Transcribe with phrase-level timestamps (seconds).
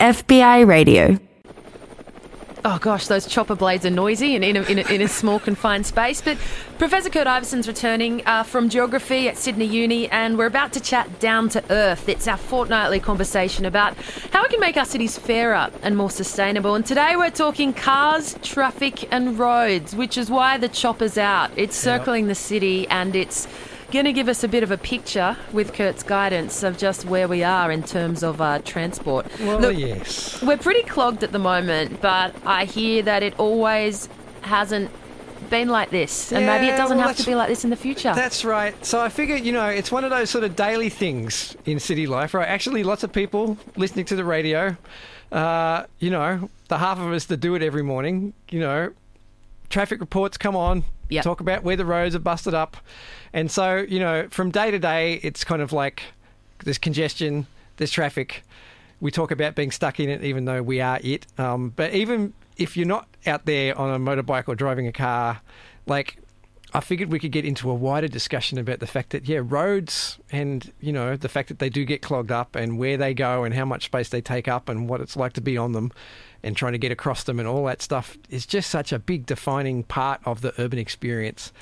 [0.00, 1.18] FBI Radio.
[2.64, 5.38] Oh gosh, those chopper blades are noisy and in a, in a, in a small
[5.38, 6.22] confined space.
[6.22, 6.38] But
[6.78, 11.20] Professor Kurt Iveson's returning uh, from geography at Sydney Uni, and we're about to chat
[11.20, 12.08] down to earth.
[12.08, 13.94] It's our fortnightly conversation about
[14.32, 16.74] how we can make our cities fairer and more sustainable.
[16.74, 21.50] And today we're talking cars, traffic, and roads, which is why the chopper's out.
[21.56, 23.46] It's circling the city and it's
[23.90, 27.28] going to give us a bit of a picture with Kurt's guidance of just where
[27.28, 29.26] we are in terms of uh, transport.
[29.40, 30.42] Well, Look, yes.
[30.42, 34.08] we're pretty clogged at the moment, but I hear that it always
[34.42, 34.90] hasn't
[35.50, 37.76] been like this, and maybe it doesn't well, have to be like this in the
[37.76, 38.14] future.
[38.14, 38.72] That's right.
[38.84, 42.06] So I figure, you know, it's one of those sort of daily things in city
[42.06, 42.48] life, right?
[42.48, 44.76] Actually, lots of people listening to the radio,
[45.32, 48.92] uh, you know, the half of us that do it every morning, you know,
[49.68, 51.24] traffic reports come on, Yep.
[51.24, 52.76] talk about where the roads are busted up.
[53.32, 56.02] And so, you know, from day to day, it's kind of like
[56.64, 57.46] there's congestion,
[57.76, 58.42] there's traffic.
[59.00, 61.26] We talk about being stuck in it, even though we are it.
[61.38, 65.40] Um, but even if you're not out there on a motorbike or driving a car,
[65.86, 66.18] like
[66.72, 70.18] I figured we could get into a wider discussion about the fact that yeah, roads
[70.30, 73.44] and you know the fact that they do get clogged up and where they go
[73.44, 75.90] and how much space they take up and what it's like to be on them
[76.42, 79.26] and trying to get across them and all that stuff is just such a big
[79.26, 81.52] defining part of the urban experience.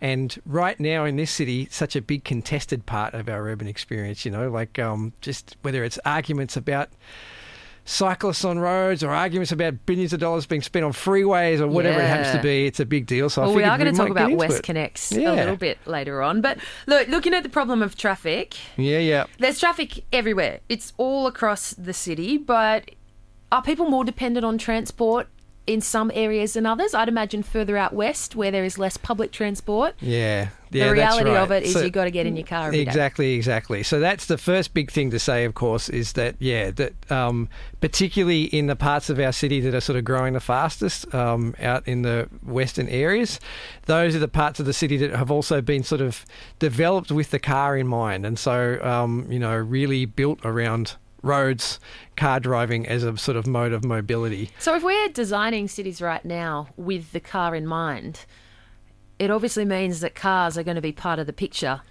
[0.00, 4.24] And right now in this city, such a big contested part of our urban experience,
[4.24, 6.88] you know, like um, just whether it's arguments about
[7.84, 12.00] cyclists on roads or arguments about billions of dollars being spent on freeways or whatever
[12.00, 13.28] it happens to be, it's a big deal.
[13.28, 14.62] So well, we are going to talk about West it.
[14.62, 15.32] Connects Yeah.
[15.32, 16.40] a little bit later on.
[16.40, 19.24] But look, looking at the problem of traffic, Yeah, yeah.
[19.38, 20.60] there's traffic everywhere.
[20.68, 22.90] It's all across the city, but
[23.50, 25.28] are people more dependent on transport
[25.66, 26.94] in some areas than others?
[26.94, 29.94] I'd imagine further out west where there is less public transport.
[30.00, 30.84] Yeah, The yeah.
[30.86, 31.36] that's reality right.
[31.42, 32.90] of it is So- you got to get in your car every day.
[32.90, 33.82] Exactly, exactly.
[33.82, 37.48] So that's the first big thing to say, of course, is that yeah, that um,
[37.80, 41.54] particularly in the parts of our city that are sort of growing the fastest, um,
[41.60, 43.38] out in the western areas,
[43.86, 46.24] those are the parts of the city that have also been sort of
[46.58, 51.78] developed with the car in mind, and so um, you know, really built around roads,
[52.16, 54.50] car driving as a sort of mode of mobility.
[54.58, 58.26] So if we're designing cities right now with the car in mind,
[59.18, 61.82] it obviously means that cars are going to be part of the picture.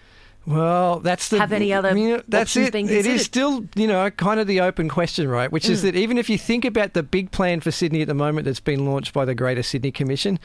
[0.44, 2.74] Well, that's the Have any other you know, that's it.
[2.74, 5.52] It is still, you know, kind of the open question, right?
[5.52, 5.70] Which Mm.
[5.70, 8.46] is that even if you think about the big plan for Sydney at the moment
[8.46, 10.40] that's been launched by the Greater Sydney Commission,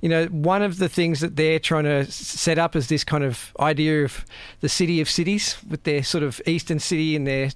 [0.00, 3.24] you know, one of the things that they're trying to set up is this kind
[3.24, 4.24] of idea of
[4.60, 7.50] the city of cities with their sort of eastern city and their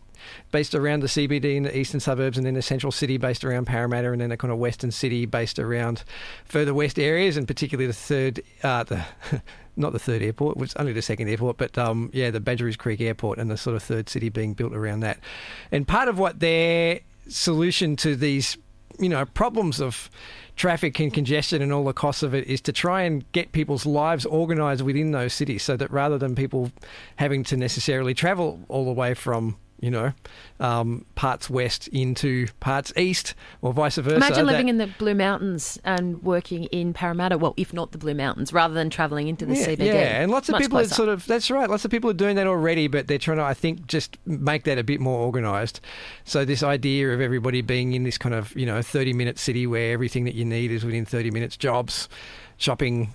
[0.53, 3.67] based around the CBD in the eastern suburbs, and then the central city based around
[3.67, 6.05] Parramatta, and then a kind of western city based around
[6.45, 9.05] further west areas, and particularly the third, uh, the
[9.77, 13.01] not the third airport, was only the second airport, but um, yeah, the Badgerys Creek
[13.01, 15.19] Airport and the sort of third city being built around that.
[15.71, 18.57] And part of what their solution to these,
[18.99, 20.11] you know, problems of
[20.57, 23.85] traffic and congestion and all the costs of it is to try and get people's
[23.85, 26.73] lives organised within those cities, so that rather than people
[27.17, 30.13] having to necessarily travel all the way from you know,
[30.61, 34.17] um, parts west into parts east, or vice versa.
[34.17, 37.39] Imagine living that- in the Blue Mountains and working in Parramatta.
[37.39, 39.87] Well, if not the Blue Mountains, rather than travelling into the yeah, CBD.
[39.87, 41.69] Yeah, and lots of Much people are sort of that's right.
[41.69, 44.65] Lots of people are doing that already, but they're trying to, I think, just make
[44.65, 45.81] that a bit more organised.
[46.25, 49.67] So this idea of everybody being in this kind of you know thirty minute city
[49.67, 52.09] where everything that you need is within thirty minutes, jobs,
[52.57, 53.13] shopping,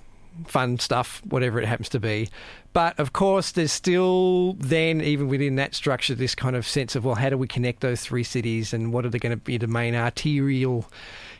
[0.47, 2.29] fun stuff, whatever it happens to be.
[2.73, 7.03] But of course, there's still then, even within that structure, this kind of sense of,
[7.03, 9.57] well, how do we connect those three cities and what are they going to be
[9.57, 10.89] the main arterial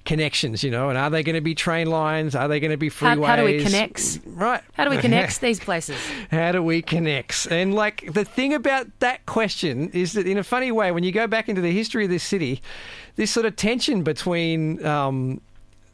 [0.03, 0.89] connections, you know?
[0.89, 2.35] And are they going to be train lines?
[2.35, 3.25] Are they going to be How- freeways?
[3.27, 4.19] how do we connect?
[4.25, 4.61] Right.
[4.73, 5.97] How do we connect these places?
[6.31, 7.47] How do we connect?
[7.49, 11.13] And like the thing about that question is that in a funny way, when you
[11.13, 12.61] go back into the history of this city,
[13.15, 15.39] this sort of tension between um,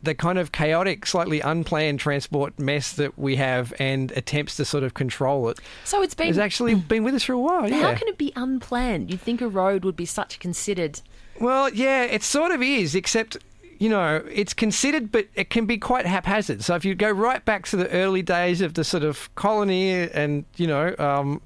[0.03, 4.83] the kind of chaotic, slightly unplanned transport mess that we have and attempts to sort
[4.83, 6.27] of control it So it's been.
[6.27, 7.69] has actually been with us for a while.
[7.71, 9.11] How can it be unplanned?
[9.11, 11.01] You'd think a road would be such considered.
[11.39, 13.37] Well, yeah, it sort of is, except
[13.79, 16.63] you know, it's considered, but it can be quite haphazard.
[16.63, 19.91] So if you go right back to the early days of the sort of colony
[19.91, 21.41] and you know um,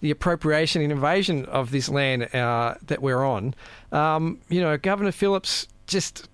[0.00, 3.54] the appropriation and invasion of this land uh, that we're on,
[3.90, 6.28] um, you know, Governor Phillips just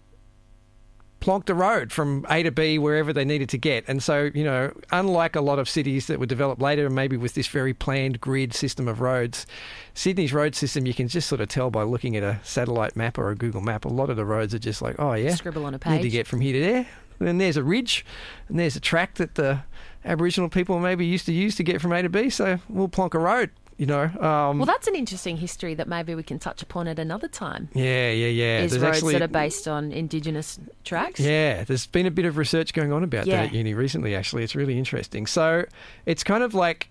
[1.20, 3.84] plonked a road from A to B wherever they needed to get.
[3.88, 7.34] And so, you know, unlike a lot of cities that were developed later, maybe with
[7.34, 9.46] this very planned grid system of roads,
[9.94, 13.18] Sydney's road system, you can just sort of tell by looking at a satellite map
[13.18, 13.84] or a Google map.
[13.84, 16.02] A lot of the roads are just like, oh, yeah, Scribble on a need to
[16.02, 16.12] page.
[16.12, 16.86] get from here to there.
[17.18, 18.06] And then there's a ridge,
[18.48, 19.62] and there's a track that the
[20.04, 22.30] Aboriginal people maybe used to use to get from A to B.
[22.30, 26.12] So we'll plonk a road You know, um, Well, that's an interesting history that maybe
[26.16, 27.68] we can touch upon at another time.
[27.74, 28.58] yeah, yeah, yeah.
[28.62, 31.20] Is There's roads actually- that are based on Indigenous tracks.
[31.20, 33.36] Yeah, there's been a bit of research going on about Yeah.
[33.36, 34.42] that at uni recently, actually.
[34.42, 35.26] It's really interesting.
[35.28, 35.64] So
[36.06, 36.88] it's kind of like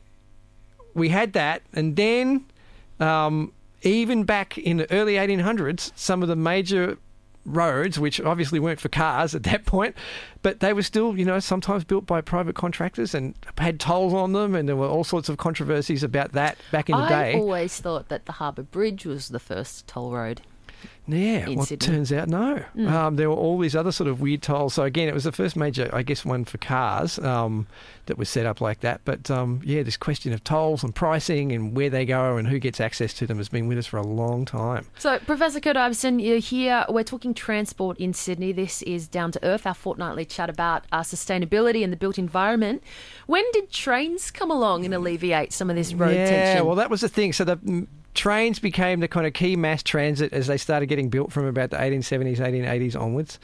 [0.94, 2.46] we had that, and then
[3.02, 3.52] um,
[3.84, 6.98] even back in the early 1800s, some of the major
[7.48, 9.96] roads, which obviously weren't for cars at that point,
[10.44, 14.34] but they were still, you know, sometimes built by private contractors and had tolls on
[14.34, 17.34] them, and there were all sorts of controversies about that back in the I day.
[17.34, 20.42] I always thought that the Harbour Bridge was the first toll road.
[21.08, 22.64] Yeah, well, it turns out no.
[22.76, 22.92] Mm.
[22.92, 24.74] Um, there were all these other sort of weird tolls.
[24.74, 27.66] So again, it was the first major, I guess, one for cars um,
[28.08, 29.02] that was set up like that.
[29.06, 32.60] But um, yeah, this question of tolls and pricing and where they go and who
[32.60, 34.86] gets access to them has been with us for a long time.
[34.98, 36.86] So, Professor Kurt Iveson, you're here.
[36.90, 38.52] We're talking transport in Sydney.
[38.52, 42.84] This is Down to Earth, our fortnightly chat about our sustainability and the built environment.
[43.28, 46.66] When did trains come along and alleviate some of this road yeah, tension?
[46.66, 47.32] well, that was the thing.
[47.32, 47.88] So the
[48.18, 51.70] trains became the kind of key mass transit as they started getting built from about
[51.70, 53.40] the 1870s, 1880s onwards.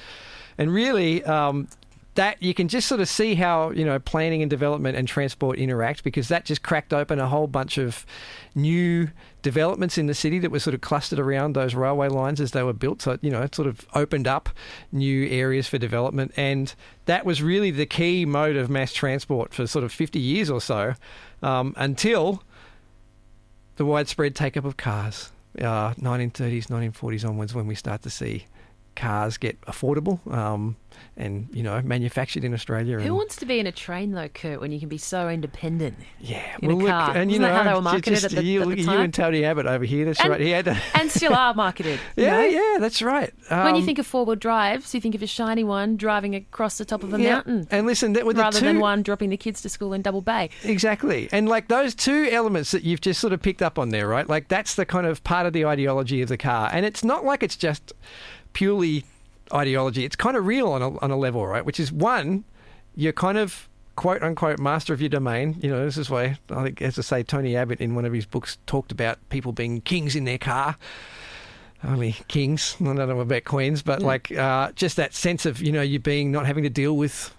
[0.58, 1.68] And really, um,
[2.16, 5.58] that you can just sort of see how you know planning and development and transport
[5.58, 8.06] interact because that just cracked open a whole bunch of
[8.54, 9.10] new
[9.42, 12.62] developments in the city that were sort of clustered around those railway lines as they
[12.62, 13.02] were built.
[13.02, 14.50] So you know, it sort of opened up
[14.92, 16.74] new areas for development, and
[17.06, 20.62] that was really the key mode of mass transport for sort of 50 years or
[20.62, 20.94] so
[21.42, 22.44] um, until
[23.76, 25.32] the widespread take up of cars.
[25.58, 28.46] Uh, 1930s, 1940s onwards, when we start to see
[28.96, 30.76] cars get affordable um,
[31.18, 33.00] and you know manufactured in Australia.
[33.00, 35.96] Who wants to be in a train, though, Kurt, when you can be so independent?
[36.20, 37.18] yeah, in a well, look, car?
[37.18, 38.78] and you Isn't know, how they were you marketed just- at the- you, at the
[38.78, 39.00] you time?
[39.02, 40.06] and Tony Abbott over here.
[40.06, 40.40] That's And- right.
[40.42, 40.66] He had.
[40.66, 42.00] to- And still are marketed.
[42.16, 42.46] you yeah, know?
[42.46, 43.34] yeah, that's right.
[43.50, 46.36] When you Um, think of four wheel drives, you think of a shiny one driving
[46.36, 49.30] across the top of a yeah, mountain and listen, that rather two, than one dropping
[49.32, 50.50] the kids to school in Double Bay.
[50.64, 51.28] Exactly.
[51.32, 54.28] And like those two elements that you've just sort of picked up on there, right?
[54.30, 56.70] Like that's the kind of part of the ideology of the car.
[56.72, 57.94] And it's not like it's just
[58.54, 59.04] purely
[59.54, 60.06] ideology.
[60.06, 61.66] It's kind of real on a, on a level, right?
[61.66, 62.44] Which is one,
[62.96, 65.58] you're kind of quote unquote master of your domain.
[65.62, 68.14] You know, this is why I think, as I say, Tony Abbott in one of
[68.14, 70.78] his books talked about people being kings in their car.
[71.84, 72.78] Only kings.
[72.80, 76.00] I don't know about queens, but like uh, just that sense of you know you
[76.00, 77.36] being not having to deal with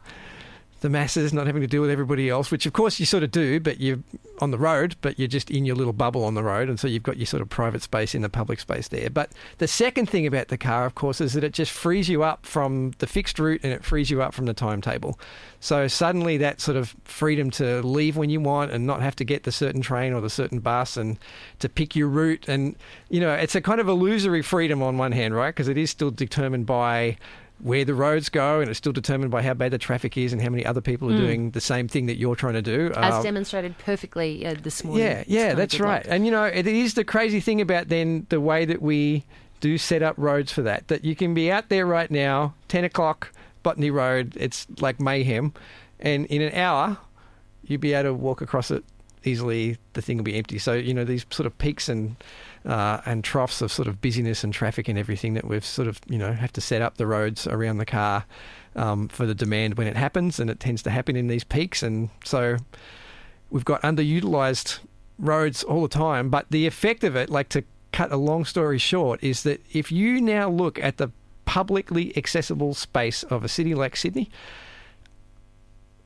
[0.85, 3.31] the masses, not having to deal with everybody else, which of course you sort of
[3.31, 4.01] do, but you're
[4.41, 6.87] on the road, but you're just in your little bubble on the road, and so
[6.87, 9.09] you've got your sort of private space in the public space there.
[9.09, 12.23] But the second thing about the car, of course, is that it just frees you
[12.23, 15.19] up from the fixed route and it frees you up from the timetable.
[15.59, 19.25] So suddenly that sort of freedom to leave when you want and not have to
[19.25, 21.19] get the certain train or the certain bus and
[21.61, 22.47] to pick your route.
[22.47, 22.77] And,
[23.09, 25.55] you know, it's a kind of illusory freedom on one hand, right?
[25.55, 27.17] Because it is still determined by
[27.61, 30.43] where the roads go, and it's still determined by how bad the traffic is and
[30.43, 32.93] how many other people are doing the same thing that you're trying to do.
[32.97, 35.05] As Uh, demonstrated perfectly uh, this morning.
[35.05, 36.05] yeah, yeah, that's right.
[36.05, 36.13] luck.
[36.15, 39.25] And you know, it is the crazy thing about then the way that we
[39.61, 40.89] do set up roads for that.
[40.89, 44.35] That you can be out there right now, ten o'clock, Botany Road.
[44.39, 45.55] It's like mayhem,
[46.01, 46.99] and in an hour,
[47.67, 48.85] you'd be able to walk across it
[49.25, 49.79] easily.
[49.95, 50.59] The thing will be empty.
[50.59, 52.17] So you know these sort of peaks and
[52.65, 56.01] uh, and troughs of sort of busyness and traffic and everything that we've sort of
[56.09, 58.25] you know have to set up the roads around the car
[58.77, 61.83] um, for the demand when it happens, and it tends to happen in these peaks,
[61.83, 62.57] and so
[63.51, 64.81] we've got underutilized
[65.19, 66.29] roads all the time.
[66.31, 69.93] But the effect of it, like to cut a long story short, is that if
[69.93, 71.11] you now look at the
[71.45, 74.31] publicly accessible space of a city like Sydney,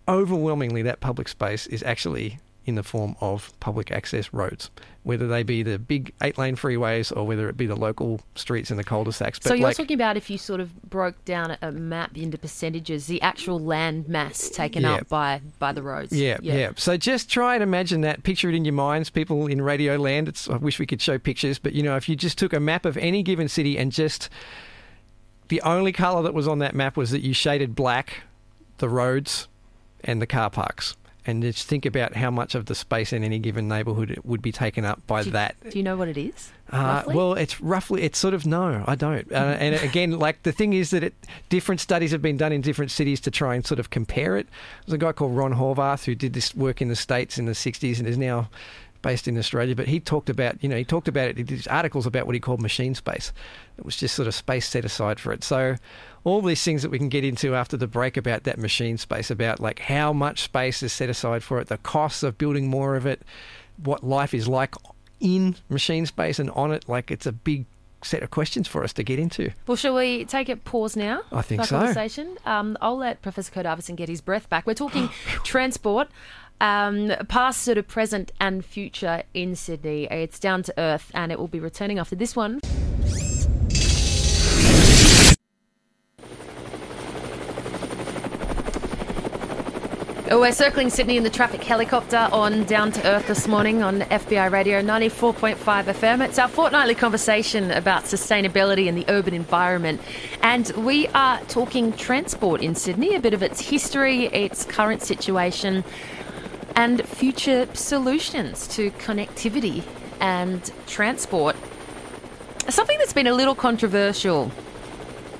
[0.07, 4.71] overwhelmingly that public space is actually in the form of public access roads,
[5.03, 8.69] whether they be the big eight lane freeways or whether it be the local streets
[8.69, 9.39] and the cul-de-sacs.
[9.39, 12.37] But So you're like, talking about if you sort of broke down a, map into
[12.37, 14.97] percentages, the actual land mass taken Yeah.
[14.97, 16.13] up by by the roads.
[16.13, 18.23] Yeah, yeah, So just try and imagine that.
[18.23, 20.29] Picture it in your minds, people in radio land.
[20.29, 22.61] It's, I wish we could show pictures, but you know, if you just took a
[22.61, 24.29] map of any given city and just
[25.49, 28.25] the only colour that was on that map was that you shaded black
[28.77, 29.49] the roads
[30.05, 30.97] and the car parks.
[31.29, 34.51] And just think about how much of the space in any given neighbourhood would be
[34.51, 35.57] taken up by Do- that.
[35.69, 36.51] Do you know what it is?
[36.73, 39.31] Uh, well, it's roughly, it's sort of no, I don't.
[39.31, 41.15] Uh, and again, like the thing is that it,
[41.51, 44.47] different studies have been done in different cities to try and sort of compare it.
[44.87, 47.53] There's a guy called Ron Horvath who did this work in the States in the
[47.53, 48.49] 60s and is now
[49.03, 49.77] based in Australia.
[49.77, 52.35] But he talked about, you know, he talked about it, he did articles about what
[52.35, 53.33] he called machine space.
[53.77, 55.45] It was just sort of space set aside for it.
[55.45, 55.77] So
[56.25, 59.31] all these things that we can get into after the break about that machine space,
[59.31, 62.97] about like how much space is set aside for it, the costs of building more
[62.97, 63.23] of it,
[63.83, 64.75] what life is like
[65.21, 66.89] in machine space and on it.
[66.89, 67.67] Like it's a big
[68.03, 69.51] set of questions for us to get into.
[69.67, 71.23] Well, shall we take a pause now?
[71.33, 71.79] I think so.
[71.79, 72.37] Conversation.
[72.47, 74.67] Um, I'll let Professor Iveson get his breath back.
[74.67, 75.09] We're talking
[75.45, 76.09] transport.
[76.61, 80.07] um, past, sort of present, and future in Sydney.
[80.11, 82.61] It's down to earth, and it will be returning after this one.
[90.31, 94.01] Oh, we're circling Sydney in the traffic helicopter on Down to Earth this morning on
[94.03, 96.23] FBI Radio 94.5 FM.
[96.23, 100.03] It's our fortnightly conversation about sustainability and the urban environment.
[100.43, 105.83] And we are talking transport in Sydney, a bit of its history, its current situation,
[106.77, 109.83] and future solutions to connectivity
[110.21, 111.57] and transport.
[112.69, 114.53] Something that's been a little controversial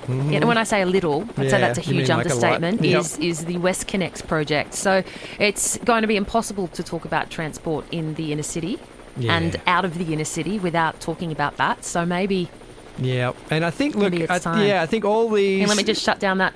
[0.09, 0.39] Mm-hmm.
[0.39, 2.81] Know, when I say a little, I'd yeah, say that's a huge understatement.
[2.81, 4.73] Like is is the WestConnex project?
[4.73, 5.03] So
[5.39, 8.79] it's going to be impossible to talk about transport in the inner city
[9.17, 9.35] yeah.
[9.37, 11.85] and out of the inner city without talking about that.
[11.85, 12.49] So maybe.
[12.97, 15.61] Yeah, and I think look, I, yeah, I think all these.
[15.61, 16.53] And let me just shut down that.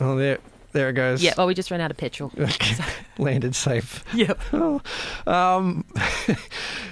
[0.00, 0.38] Oh, there,
[0.72, 1.22] there it goes.
[1.22, 2.32] Yeah, well, we just ran out of petrol.
[3.18, 4.04] Landed safe.
[4.12, 4.40] Yep.
[4.52, 4.82] Oh,
[5.26, 5.84] um,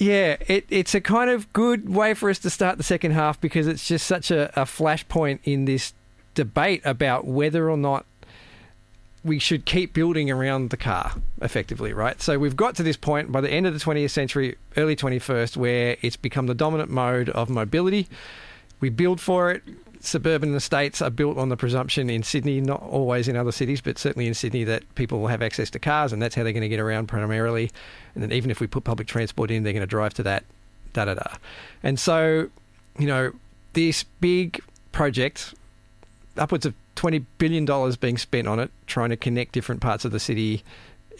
[0.00, 3.38] yeah, it, it's a kind of good way for us to start the second half
[3.38, 5.92] because it's just such a, a flashpoint in this
[6.34, 8.06] debate about whether or not
[9.22, 12.22] we should keep building around the car effectively, right?
[12.22, 15.58] So we've got to this point by the end of the 20th century, early 21st,
[15.58, 18.08] where it's become the dominant mode of mobility.
[18.80, 19.62] We build for it
[20.00, 23.98] suburban estates are built on the presumption in Sydney, not always in other cities, but
[23.98, 26.62] certainly in Sydney, that people will have access to cars and that's how they're going
[26.62, 27.70] to get around primarily.
[28.14, 30.44] And then even if we put public transport in, they're going to drive to that,
[30.92, 31.36] da da da.
[31.82, 32.48] And so,
[32.98, 33.32] you know,
[33.74, 34.60] this big
[34.92, 35.54] project,
[36.36, 37.66] upwards of $20 billion
[38.00, 40.62] being spent on it, trying to connect different parts of the city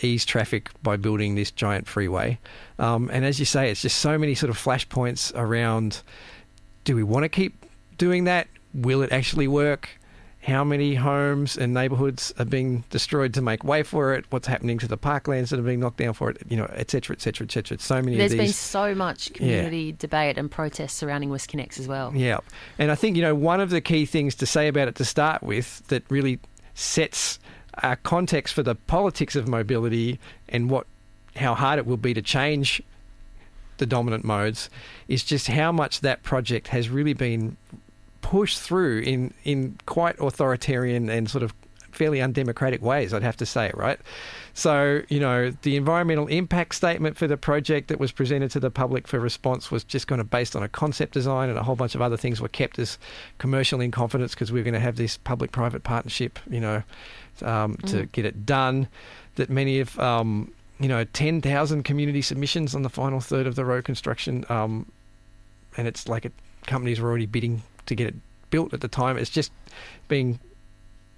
[0.02, 2.38] ease traffic by building this giant freeway.
[2.78, 6.02] Um, and as you say, it's just so many sort of flashpoints around
[6.84, 7.66] do we want to keep
[7.98, 8.48] doing that?
[8.74, 9.90] Will it actually work?
[10.42, 14.24] How many homes and neighbourhoods are being destroyed to make way for it?
[14.30, 16.38] What's happening to the parklands that are being knocked down for it?
[16.48, 17.78] You know, et cetera, et cetera, et cetera.
[17.78, 18.16] So many.
[18.16, 19.92] There's been so much community yeah.
[19.98, 22.10] debate and protests surrounding WestConnex as well.
[22.14, 22.38] Yeah,
[22.78, 25.04] and I think you know one of the key things to say about it to
[25.04, 26.40] start with that really
[26.72, 27.38] sets
[27.74, 30.86] a context for the politics of mobility and what
[31.36, 32.82] how hard it will be to change
[33.78, 34.70] the dominant modes
[35.08, 37.56] is just how much that project has really been
[38.22, 41.54] pushed through in in quite authoritarian and sort of
[41.92, 43.98] fairly undemocratic ways, I'd have to say, right?
[44.54, 48.70] So, you know, the environmental impact statement for the project that was presented to the
[48.70, 51.76] public for response was just kind of based on a concept design, and a whole
[51.76, 52.98] bunch of other things were kept as
[53.38, 56.82] commercial in confidence because we are going to have this public private partnership, you know,
[57.42, 57.90] um, mm.
[57.90, 58.88] to get it done.
[59.36, 63.64] That many of, um, you know, 10,000 community submissions on the final third of the
[63.64, 64.44] road construction.
[64.48, 64.90] Um,
[65.76, 66.32] and it's like it,
[66.66, 68.14] companies were already bidding to get it
[68.50, 69.16] built at the time.
[69.16, 69.52] It's just
[70.08, 70.38] being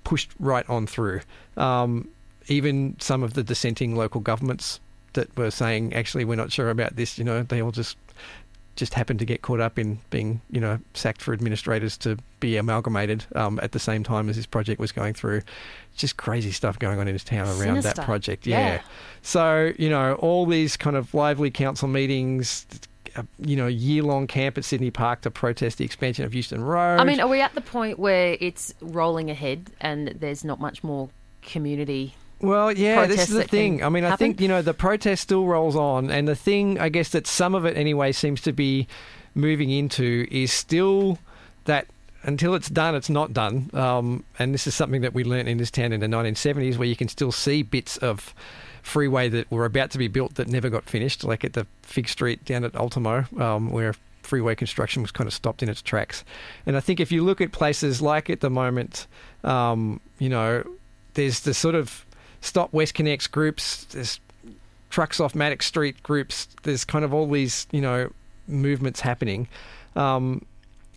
[0.04, 1.20] pushed right on through.
[1.56, 2.08] Um,
[2.48, 4.80] even some of the dissenting local governments
[5.12, 7.96] that were saying, actually, we're not sure about this, you know, they all just
[8.74, 12.56] just happened to get caught up in being, you know, sacked for administrators to be
[12.56, 15.42] amalgamated um, at the same time as this project was going through.
[15.94, 17.92] Just crazy stuff going on in this town around Sinister.
[17.94, 18.46] that project.
[18.46, 18.74] Yeah.
[18.74, 18.82] yeah.
[19.20, 22.64] So, you know, all these kind of lively council meetings,
[23.16, 26.62] a you know year long camp at Sydney Park to protest the expansion of Euston
[26.62, 27.00] Road.
[27.00, 30.82] I mean, are we at the point where it's rolling ahead and there's not much
[30.82, 31.08] more
[31.42, 32.14] community?
[32.40, 33.84] Well, yeah, this is the thing.
[33.84, 34.14] I mean, happen?
[34.14, 37.26] I think you know the protest still rolls on, and the thing I guess that
[37.26, 38.88] some of it anyway seems to be
[39.34, 41.18] moving into is still
[41.64, 41.86] that
[42.24, 43.70] until it's done, it's not done.
[43.72, 46.88] Um, and this is something that we learned in this town in the 1970s, where
[46.88, 48.34] you can still see bits of
[48.82, 52.08] freeway that were about to be built that never got finished, like at the Fig
[52.08, 56.24] Street down at Ultimo, um, where freeway construction was kind of stopped in its tracks.
[56.66, 59.06] And I think if you look at places like at the moment,
[59.44, 60.64] um, you know,
[61.14, 62.04] there's the sort of
[62.40, 64.18] Stop WestConnex groups, there's
[64.90, 68.10] Trucks Off Maddox Street groups, there's kind of all these, you know,
[68.48, 69.46] movements happening.
[69.94, 70.44] Um,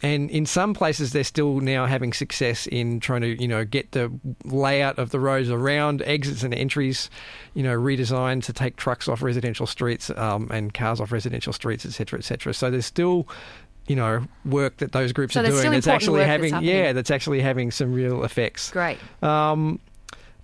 [0.02, 3.92] and in some places they're still now having success in trying to you know get
[3.92, 4.12] the
[4.44, 7.10] layout of the roads around exits and entries
[7.54, 11.86] you know redesigned to take trucks off residential streets um, and cars off residential streets
[11.86, 13.28] etc etc so there's still
[13.88, 17.12] you know work that those groups so are doing that's actually having that's yeah that's
[17.12, 18.72] actually having some real effects.
[18.72, 18.98] Great.
[19.22, 19.80] Um,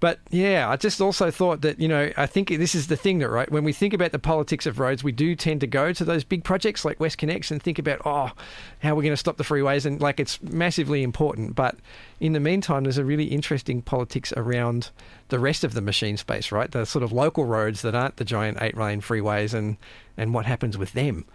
[0.01, 3.19] but yeah, I just also thought that, you know, I think this is the thing
[3.19, 5.93] that, right, when we think about the politics of roads, we do tend to go
[5.93, 8.31] to those big projects like WestConnex and think about, oh,
[8.79, 9.85] how we're we going to stop the freeways?
[9.85, 11.53] And like it's massively important.
[11.53, 11.75] But
[12.19, 14.89] in the meantime, there's a really interesting politics around
[15.29, 16.71] the rest of the machine space, right?
[16.71, 19.77] The sort of local roads that aren't the giant eight lane freeways and,
[20.17, 21.25] and what happens with them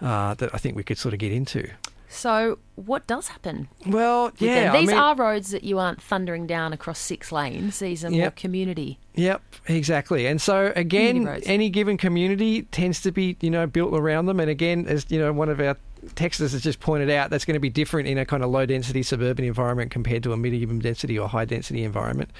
[0.00, 1.70] uh, that I think we could sort of get into.
[2.08, 3.68] So, what does happen?
[3.86, 4.74] Well, yeah, them?
[4.76, 7.78] I These mean- are roads that you aren't thundering down across six lanes.
[7.80, 8.36] These are more Yep.
[8.36, 8.98] community.
[9.14, 10.26] Yep, exactly.
[10.26, 14.38] And so again, any given community tends to be, you know, built around them.
[14.40, 15.76] And again, as you know, one of our
[16.14, 18.66] texters has just pointed out, that's going to be different in a kind of low
[18.66, 22.30] density suburban environment compared to a medium density or high density environment.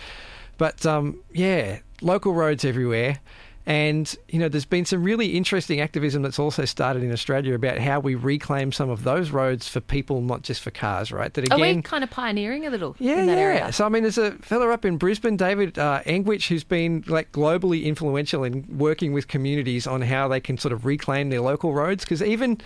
[0.59, 3.19] But um, yeah, local roads everywhere.
[3.67, 7.79] And, you know, there's been some really interesting activism that's also started in Australia about
[7.79, 11.35] how we reclaim some of those roads for people, not just for cars, right?
[11.35, 13.43] That Are again, we kind of pioneering a little yeah, in that yeah.
[13.43, 13.73] area?
[13.73, 17.33] So I mean, there's a fella up in Brisbane, David uh, Engwicht, who's been like
[17.33, 21.75] globally influential in working with communities on how they can sort of reclaim their local
[21.75, 22.05] roads.
[22.05, 22.61] Because even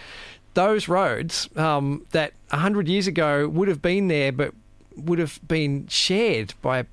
[0.52, 4.52] those roads um, that hundred years ago would have been there, but
[4.97, 6.85] would have been shared by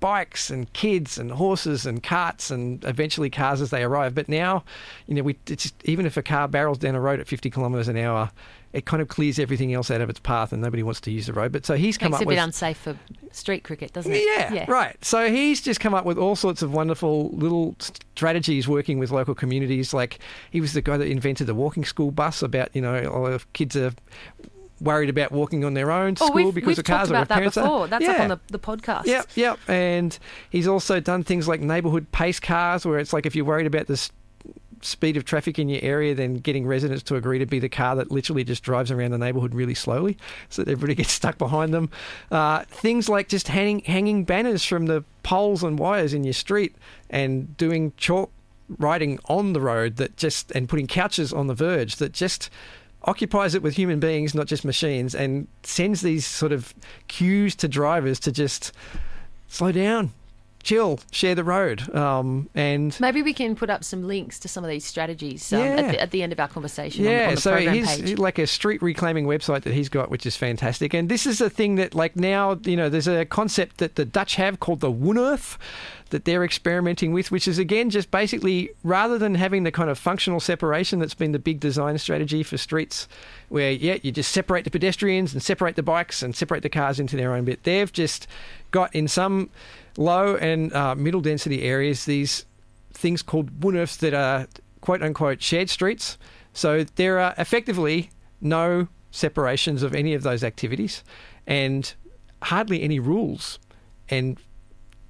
[0.00, 4.14] bikes and kids and horses and carts and eventually cars as they arrive.
[4.14, 4.64] But now,
[5.06, 7.50] you know, we it's just, even if a car barrels down a road at 50
[7.50, 8.30] kilometres an hour,
[8.72, 11.26] it kind of clears everything else out of its path, and nobody wants to use
[11.26, 11.50] the road.
[11.52, 12.96] But so he's come Makes up it a bit unsafe for
[13.32, 14.22] street cricket, doesn't it?
[14.24, 14.96] yeah, right.
[15.04, 17.74] So he's just come up with all sorts of wonderful little
[18.14, 19.92] strategies working with local communities.
[19.92, 22.42] Like he was the guy that invented the walking school bus.
[22.42, 23.92] About you know, all of kids are
[24.80, 27.10] worried about walking on their own to Oh, school we've, because we've the cars talked
[27.10, 27.86] are about that before.
[27.88, 29.06] That's up on the, the podcast.
[29.06, 29.58] Yep, yep.
[29.68, 30.18] And
[30.50, 33.86] he's also done things like neighbourhood pace cars, where it's like if you're worried about
[33.86, 34.10] the
[34.82, 37.94] speed of traffic in your area, then getting residents to agree to be the car
[37.96, 40.16] that literally just drives around the neighbourhood really slowly,
[40.48, 41.90] so that everybody gets stuck behind them.
[42.30, 46.74] Uh, things like just hanging hanging banners from the poles and wires in your street,
[47.10, 48.30] and doing chalk
[48.78, 52.48] writing on the road that just and putting couches on the verge that just
[53.04, 56.74] occupies it with human beings, not just machines, and sends these sort of
[57.08, 58.72] cues to drivers to just
[59.48, 60.12] slow down,
[60.62, 61.92] chill, share the road.
[61.94, 65.60] Um, and Maybe we can put up some links to some of these strategies um,
[65.60, 65.64] Yeah.
[65.76, 67.96] at, the, at the end of our conversation on, yeah, on the so program he's
[68.00, 68.18] page.
[68.18, 70.92] like a street reclaiming website that he's got, which is fantastic.
[70.94, 74.04] And this is a thing that, like now, you know, there's a concept that the
[74.04, 75.56] Dutch have called the Woonerf
[76.10, 79.98] that they're experimenting with, which is again just basically rather than having the kind of
[79.98, 83.08] functional separation that's been the big design strategy for streets,
[83.48, 87.00] where yeah, you just separate the pedestrians and separate the bikes and separate the cars
[87.00, 87.62] into their own bit.
[87.64, 88.26] They've just
[88.70, 89.50] got in some
[89.96, 92.46] low and uh, middle density areas these
[92.92, 94.46] things called Woonerfs that are
[94.80, 96.18] quote unquote shared streets.
[96.52, 101.02] So there are effectively no separations of any of those activities
[101.46, 101.92] and
[102.42, 103.58] hardly any rules.
[104.08, 104.38] And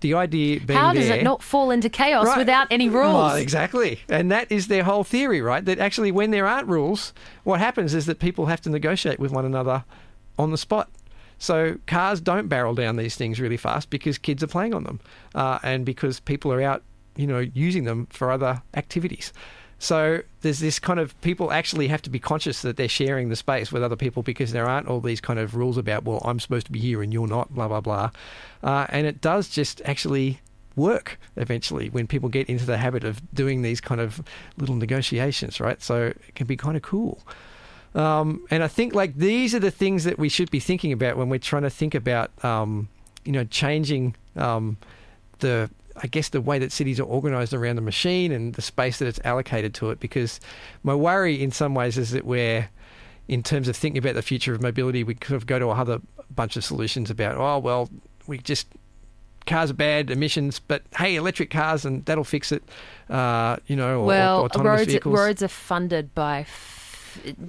[0.01, 2.39] the idea being How does there- it not fall into chaos Right.
[2.39, 3.15] without any rules?
[3.15, 4.01] Well, exactly.
[4.09, 5.65] And that is their whole theory, right?
[5.65, 7.13] That actually, when there aren't rules,
[7.45, 9.85] what happens is that people have to negotiate with one another
[10.39, 10.89] on the spot.
[11.39, 15.01] So cars don't barrel down these things really fast because kids are playing on them,
[15.35, 16.83] uh, and because people are out,
[17.17, 19.33] you know, using them for other activities.
[19.81, 23.37] So there's this kind of people actually have to be conscious that they're sharing the
[23.37, 26.39] space with other people because there aren't all these kind of rules about well I'm
[26.39, 28.11] supposed to be here and you're not blah blah blah,
[28.63, 30.41] uh, and it does just actually
[30.77, 34.23] work eventually when people get into the habit of doing these kind of
[34.59, 35.83] little negotiations, right?
[35.83, 37.21] So it can be kind of cool.
[37.95, 41.17] Um, and I think like these are the things that we should be thinking about
[41.17, 42.89] when we're trying to think about, um,
[43.25, 44.77] you know, changing um,
[45.41, 45.71] the,
[46.03, 49.07] I guess, the way that cities are organised around the machine and the space that
[49.07, 50.01] it's allocated to it.
[50.01, 50.41] Because
[50.83, 52.69] my worry, in some ways, is that we're,
[53.29, 55.73] in terms of thinking about the future of mobility, we kind of go to a
[55.73, 56.01] other
[56.35, 57.91] bunch of solutions about, oh well,
[58.27, 58.69] we just
[59.47, 62.63] cars are bad emissions, but hey, electric cars and that'll fix it.
[63.09, 65.19] Uh, you know, or, well, or autonomous roads vehicles.
[65.19, 66.45] roads are funded by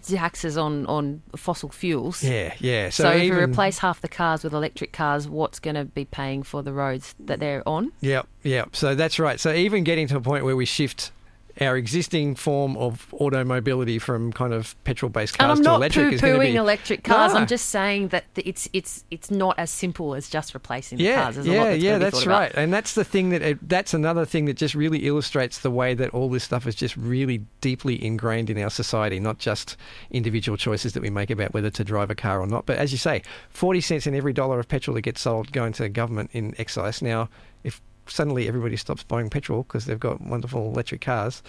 [0.03, 2.23] taxes on, on fossil fuels.
[2.23, 2.89] Yeah, yeah.
[2.89, 5.85] So, So, if even, we replace half the cars with electric cars, what's going to
[5.85, 7.91] be paying for the roads that they're on?
[8.01, 8.75] Yep, yep.
[8.75, 9.39] So that's right.
[9.39, 11.11] So even getting to a point where we shift
[11.59, 16.21] our existing form of auto mobility from kind of petrol-based cars I'm to electric is
[16.21, 17.33] going to be electric cars.
[17.33, 17.39] No.
[17.39, 21.23] I'm just saying that it's it's it's not as simple as just replacing the yeah,
[21.23, 21.35] cars.
[21.35, 21.97] There's a yeah, that's yeah.
[21.97, 22.39] That's thought about.
[22.39, 25.71] right, and that's the thing that it, that's another thing that just really illustrates the
[25.71, 29.77] way that all this stuff is just really deeply ingrained in our society, not just
[30.11, 32.65] individual choices that we make about whether to drive a car or not.
[32.65, 35.73] But as you say, forty cents in every dollar of petrol that gets sold going
[35.73, 37.01] to the government in excise.
[37.01, 37.29] Now,
[37.63, 41.41] if suddenly everybody stops buying petrol because they've got wonderful electric cars.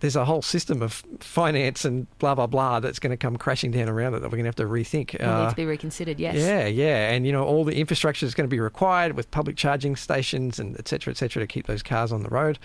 [0.00, 3.72] There's a whole system of finance and blah blah blah that's going to come crashing
[3.72, 5.18] down around it that we're going to have to rethink.
[5.18, 6.20] Will Uh, need to be reconsidered.
[6.20, 6.36] Yes.
[6.36, 9.56] yeah, yeah, and you know all the infrastructure is going to be required with public
[9.56, 12.60] charging stations and et cetera, et cetera, to keep those cars on the road.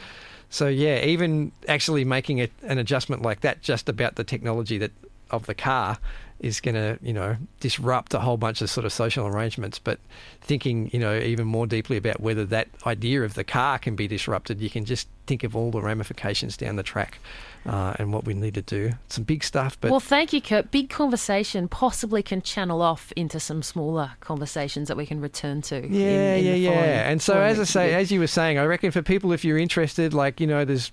[0.49, 4.91] So yeah, even actually making it an adjustment like that, just about the technology that
[5.31, 5.97] of the car
[6.43, 9.79] is going to, you know, disrupt a whole bunch of sort of social arrangements.
[9.79, 9.99] But
[10.41, 14.07] thinking, you know, even more deeply about whether that idea of the car can be
[14.07, 17.17] disrupted, you can just think of all the ramifications down the track
[17.65, 18.91] uh, and what we need to do.
[19.07, 20.69] Some big stuff, but well, thank you, Kurt.
[20.69, 25.75] Big conversation possibly can channel off into some smaller conversations that we can return to.
[25.75, 26.69] Yeah, in, in yeah, yeah.
[26.69, 29.45] following- And so, as I say, as you were saying, I reckon for people, if
[29.45, 30.91] you're interested, like you know, there's.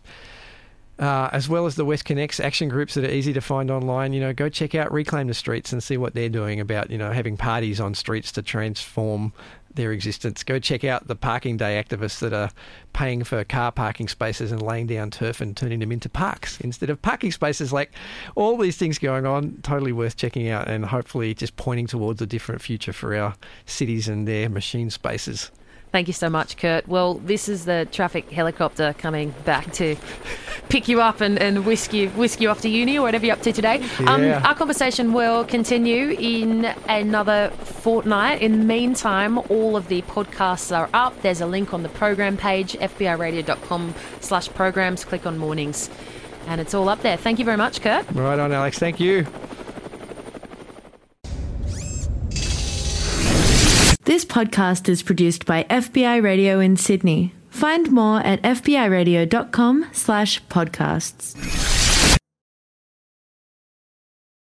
[1.00, 4.20] Uh, as well as the WestConnex action groups that are easy to find online, you
[4.20, 7.10] know, go check out Reclaim the Streets and see what they're doing about, you know,
[7.10, 9.32] having parties on streets to transform
[9.74, 10.42] their existence.
[10.42, 12.50] Go check out the parking day activists that are
[12.92, 16.90] paying for car parking spaces and laying down turf and turning them into parks instead
[16.90, 17.72] of parking spaces.
[17.72, 17.92] Like
[18.34, 22.26] all these things going on, totally worth checking out and hopefully just pointing towards a
[22.26, 23.34] different future for our
[23.64, 25.50] cities and their machine spaces.
[25.92, 26.86] Thank you so much, Kurt.
[26.86, 29.96] Well, this is the traffic helicopter coming back to
[30.70, 33.34] pick you up and, and whisk you whisk you off to uni or whatever you're
[33.36, 33.82] up to today.
[34.06, 34.40] Um, Yeah.
[34.44, 38.40] our conversation will continue in another fortnight.
[38.40, 41.20] In the meantime, all of the podcasts are up.
[41.22, 45.04] There's a link on the program page, fbiradio.com slash programs.
[45.04, 45.90] Click on mornings.
[46.46, 47.16] And it's all up there.
[47.18, 48.10] Thank you very much, Kurt.
[48.12, 48.78] Right on, Alex.
[48.78, 49.26] Thank you.
[54.04, 57.32] This podcast is produced by FBI Radio in Sydney.
[57.60, 61.69] Find more at fbiradio.com slash podcasts.